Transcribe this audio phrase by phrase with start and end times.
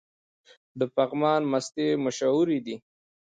[0.79, 2.75] د پګمان مستې مشهورې دي؟